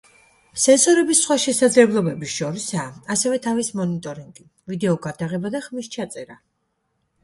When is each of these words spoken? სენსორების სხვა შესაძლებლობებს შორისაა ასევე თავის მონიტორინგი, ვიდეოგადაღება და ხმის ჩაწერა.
სენსორების 0.61 1.21
სხვა 1.25 1.37
შესაძლებლობებს 1.43 2.33
შორისაა 2.39 2.87
ასევე 3.17 3.41
თავის 3.47 3.73
მონიტორინგი, 3.83 4.51
ვიდეოგადაღება 4.75 5.57
და 5.59 5.67
ხმის 5.71 5.97
ჩაწერა. 5.99 6.45